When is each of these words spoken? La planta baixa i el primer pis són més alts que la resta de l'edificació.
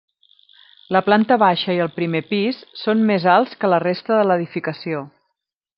La 0.95 1.01
planta 1.09 1.37
baixa 1.43 1.75
i 1.79 1.83
el 1.85 1.91
primer 1.99 2.23
pis 2.33 2.63
són 2.85 3.07
més 3.13 3.31
alts 3.37 3.61
que 3.63 3.73
la 3.75 3.83
resta 3.89 4.21
de 4.21 4.29
l'edificació. 4.31 5.09